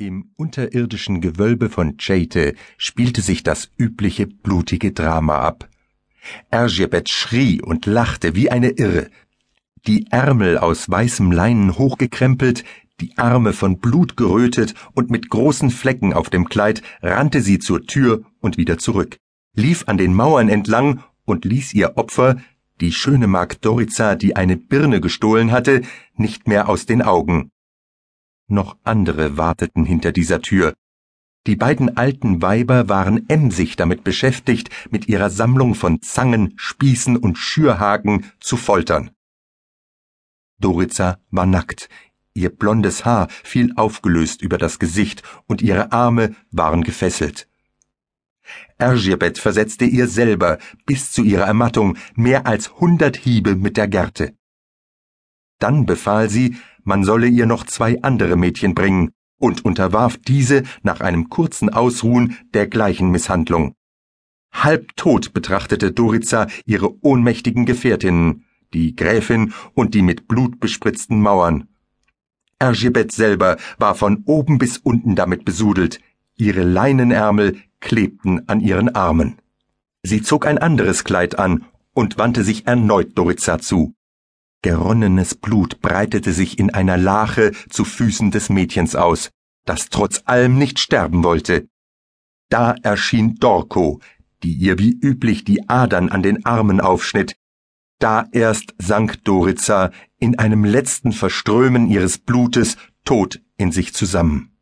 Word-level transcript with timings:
Im 0.00 0.30
unterirdischen 0.36 1.20
Gewölbe 1.20 1.70
von 1.70 1.96
Chete 1.96 2.54
spielte 2.76 3.20
sich 3.20 3.42
das 3.42 3.72
übliche 3.78 4.28
blutige 4.28 4.92
Drama 4.92 5.40
ab. 5.40 5.68
Ergebet 6.50 7.08
schrie 7.08 7.60
und 7.60 7.84
lachte 7.84 8.36
wie 8.36 8.48
eine 8.48 8.70
Irre. 8.70 9.10
Die 9.88 10.06
Ärmel 10.12 10.56
aus 10.56 10.88
weißem 10.88 11.32
Leinen 11.32 11.78
hochgekrempelt, 11.78 12.62
die 13.00 13.18
Arme 13.18 13.52
von 13.52 13.80
Blut 13.80 14.16
gerötet 14.16 14.74
und 14.94 15.10
mit 15.10 15.30
großen 15.30 15.72
Flecken 15.72 16.12
auf 16.12 16.30
dem 16.30 16.48
Kleid 16.48 16.80
rannte 17.02 17.42
sie 17.42 17.58
zur 17.58 17.84
Tür 17.84 18.22
und 18.38 18.56
wieder 18.56 18.78
zurück, 18.78 19.16
lief 19.56 19.88
an 19.88 19.98
den 19.98 20.14
Mauern 20.14 20.48
entlang 20.48 21.02
und 21.24 21.44
ließ 21.44 21.74
ihr 21.74 21.96
Opfer, 21.96 22.36
die 22.80 22.92
schöne 22.92 23.26
Magd 23.26 23.64
Doriza, 23.64 24.14
die 24.14 24.36
eine 24.36 24.56
Birne 24.56 25.00
gestohlen 25.00 25.50
hatte, 25.50 25.82
nicht 26.14 26.46
mehr 26.46 26.68
aus 26.68 26.86
den 26.86 27.02
Augen. 27.02 27.50
Noch 28.48 28.78
andere 28.82 29.36
warteten 29.36 29.84
hinter 29.84 30.10
dieser 30.10 30.40
Tür. 30.40 30.74
Die 31.46 31.56
beiden 31.56 31.96
alten 31.96 32.42
Weiber 32.42 32.88
waren 32.88 33.28
emsig 33.28 33.76
damit 33.76 34.04
beschäftigt, 34.04 34.70
mit 34.90 35.08
ihrer 35.08 35.30
Sammlung 35.30 35.74
von 35.74 36.00
Zangen, 36.02 36.54
Spießen 36.56 37.16
und 37.16 37.36
Schürhaken 37.36 38.26
zu 38.40 38.56
foltern. 38.56 39.10
Doriza 40.58 41.18
war 41.30 41.46
nackt, 41.46 41.88
ihr 42.34 42.50
blondes 42.50 43.04
Haar 43.04 43.28
fiel 43.30 43.72
aufgelöst 43.76 44.42
über 44.42 44.58
das 44.58 44.78
Gesicht 44.78 45.22
und 45.46 45.62
ihre 45.62 45.92
Arme 45.92 46.34
waren 46.50 46.82
gefesselt. 46.82 47.48
Ergirbet 48.78 49.38
versetzte 49.38 49.84
ihr 49.84 50.08
selber 50.08 50.58
bis 50.86 51.12
zu 51.12 51.22
ihrer 51.22 51.44
Ermattung 51.44 51.98
mehr 52.14 52.46
als 52.46 52.80
hundert 52.80 53.16
Hiebe 53.16 53.56
mit 53.56 53.76
der 53.76 53.88
Gerte. 53.88 54.37
Dann 55.58 55.86
befahl 55.86 56.30
sie, 56.30 56.56
man 56.84 57.04
solle 57.04 57.26
ihr 57.26 57.46
noch 57.46 57.64
zwei 57.64 58.00
andere 58.02 58.36
Mädchen 58.36 58.74
bringen 58.74 59.10
und 59.38 59.64
unterwarf 59.64 60.16
diese 60.18 60.62
nach 60.82 61.00
einem 61.00 61.28
kurzen 61.28 61.68
Ausruhen 61.68 62.36
der 62.54 62.66
gleichen 62.66 63.10
Misshandlung. 63.10 63.74
Halbtot 64.52 65.32
betrachtete 65.32 65.92
Doriza 65.92 66.48
ihre 66.64 67.04
ohnmächtigen 67.04 67.66
Gefährtinnen, 67.66 68.44
die 68.72 68.96
Gräfin 68.96 69.52
und 69.74 69.94
die 69.94 70.02
mit 70.02 70.28
Blut 70.28 70.60
bespritzten 70.60 71.20
Mauern. 71.20 71.68
Ergebet 72.58 73.12
selber 73.12 73.56
war 73.78 73.94
von 73.94 74.22
oben 74.26 74.58
bis 74.58 74.78
unten 74.78 75.14
damit 75.14 75.44
besudelt, 75.44 76.00
ihre 76.36 76.62
Leinenärmel 76.62 77.58
klebten 77.80 78.48
an 78.48 78.60
ihren 78.60 78.94
Armen. 78.94 79.36
Sie 80.02 80.22
zog 80.22 80.46
ein 80.46 80.58
anderes 80.58 81.04
Kleid 81.04 81.38
an 81.38 81.64
und 81.94 82.18
wandte 82.18 82.42
sich 82.42 82.66
erneut 82.66 83.16
Doriza 83.16 83.58
zu. 83.58 83.94
Geronnenes 84.62 85.36
Blut 85.36 85.80
breitete 85.80 86.32
sich 86.32 86.58
in 86.58 86.70
einer 86.70 86.96
Lache 86.96 87.52
zu 87.68 87.84
Füßen 87.84 88.30
des 88.30 88.48
Mädchens 88.48 88.96
aus, 88.96 89.30
das 89.64 89.88
trotz 89.88 90.22
allem 90.24 90.58
nicht 90.58 90.78
sterben 90.80 91.22
wollte. 91.22 91.68
Da 92.48 92.74
erschien 92.82 93.36
Dorko, 93.36 94.00
die 94.42 94.52
ihr 94.52 94.78
wie 94.78 94.92
üblich 94.92 95.44
die 95.44 95.68
Adern 95.68 96.08
an 96.08 96.22
den 96.22 96.44
Armen 96.44 96.80
aufschnitt. 96.80 97.36
Da 97.98 98.26
erst 98.32 98.74
sank 98.78 99.24
Doriza 99.24 99.90
in 100.18 100.38
einem 100.38 100.64
letzten 100.64 101.12
Verströmen 101.12 101.88
ihres 101.88 102.18
Blutes 102.18 102.76
tot 103.04 103.40
in 103.56 103.72
sich 103.72 103.94
zusammen. 103.94 104.56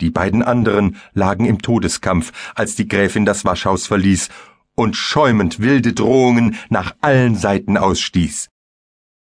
Die 0.00 0.10
beiden 0.10 0.42
anderen 0.42 0.96
lagen 1.14 1.46
im 1.46 1.62
Todeskampf, 1.62 2.32
als 2.54 2.76
die 2.76 2.86
Gräfin 2.86 3.24
das 3.24 3.44
Waschhaus 3.44 3.86
verließ 3.86 4.28
und 4.74 4.96
schäumend 4.96 5.60
wilde 5.60 5.94
Drohungen 5.94 6.56
nach 6.68 6.94
allen 7.00 7.34
Seiten 7.34 7.78
ausstieß. 7.78 8.50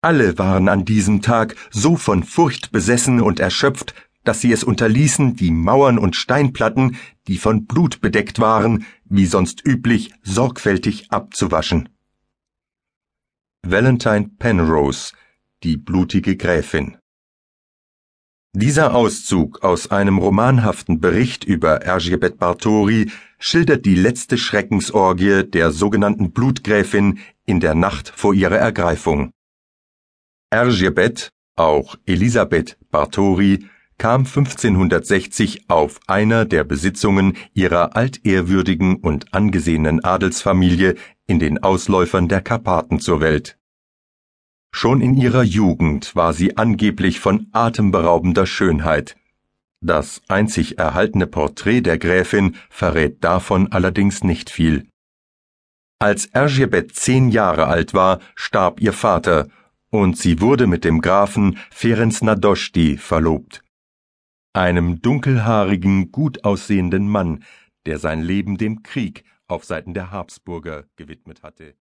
Alle 0.05 0.36
waren 0.36 0.69
an 0.69 0.84
diesem 0.84 1.22
Tag 1.22 1.56
so 1.70 1.97
von 1.97 2.24
Furcht 2.24 2.72
besessen 2.72 3.22
und 3.22 3.41
erschöpft, 3.41 3.94
dass 4.22 4.42
sie 4.42 4.52
es 4.52 4.62
unterließen, 4.62 5.34
die 5.34 5.50
Mauern 5.50 5.97
und 5.97 6.14
Steinplatten, 6.14 6.98
die 7.27 7.38
von 7.38 7.64
Blut 7.64 8.02
bedeckt 8.02 8.38
waren, 8.38 8.84
wie 9.06 9.25
sonst 9.25 9.66
üblich, 9.66 10.12
sorgfältig 10.22 11.10
abzuwaschen. 11.10 11.88
Valentine 13.62 14.28
Penrose, 14.38 15.14
die 15.62 15.78
blutige 15.78 16.37
Gräfin. 16.37 16.98
Dieser 18.53 18.94
Auszug 18.94 19.64
aus 19.64 19.91
einem 19.91 20.19
romanhaften 20.19 21.00
Bericht 21.00 21.44
über 21.44 21.81
Ergebet 21.81 22.38
Bartori 22.38 23.10
schildert 23.38 23.87
die 23.87 23.94
letzte 23.94 24.37
Schreckensorgie 24.37 25.44
der 25.44 25.72
sogenannten 25.72 26.32
Blutgräfin 26.32 27.20
in 27.47 27.60
der 27.60 27.75
Nacht 27.75 28.12
vor 28.14 28.34
ihrer 28.34 28.59
Ergreifung. 28.59 29.32
Ergebet, 30.54 31.32
auch 31.56 31.97
Elisabeth 32.06 32.78
Bartori, 32.92 33.66
kam 33.98 34.20
1560 34.20 35.69
auf 35.69 35.98
einer 36.06 36.44
der 36.44 36.62
Besitzungen 36.62 37.37
ihrer 37.54 37.97
altehrwürdigen 37.97 38.94
und 38.98 39.34
angesehenen 39.34 40.04
Adelsfamilie 40.04 40.94
in 41.26 41.41
den 41.41 41.60
Ausläufern 41.60 42.28
der 42.28 42.41
Karpaten 42.41 43.00
zur 43.00 43.20
Welt. 43.20 43.59
Schon 44.70 45.00
in 45.00 45.16
ihrer 45.16 45.43
Jugend 45.43 46.14
war 46.14 46.32
sie 46.32 46.56
angeblich 46.56 47.19
von 47.19 47.48
atemberaubender 47.50 48.47
Schönheit. 48.47 49.16
Das 49.81 50.22
einzig 50.28 50.78
erhaltene 50.78 51.26
Porträt 51.26 51.81
der 51.81 51.98
Gräfin 51.98 52.54
verrät 52.70 53.25
davon 53.25 53.72
allerdings 53.72 54.22
nicht 54.22 54.50
viel. 54.50 54.87
Als 55.98 56.26
Ergebet 56.26 56.94
zehn 56.94 57.31
Jahre 57.31 57.66
alt 57.66 57.93
war, 57.93 58.20
starb 58.37 58.81
ihr 58.81 58.93
Vater 58.93 59.48
und 59.94 60.19
sie 60.19 60.41
wurde 60.41 60.66
mit 60.66 60.84
dem 60.84 61.00
Grafen 61.00 61.56
Ferenc 61.71 62.21
Nadoschti 62.21 62.97
verlobt, 62.97 63.62
einem 64.53 65.00
dunkelhaarigen, 65.00 66.10
gut 66.10 66.43
aussehenden 66.43 67.09
Mann, 67.09 67.44
der 67.87 68.00
sein 68.00 68.21
Leben 68.21 68.59
dem 68.59 68.82
Krieg 68.82 69.22
auf 69.47 69.65
Seiten 69.65 69.94
der 69.94 70.10
Habsburger 70.10 70.87
gewidmet 70.97 71.44
hatte 71.44 71.77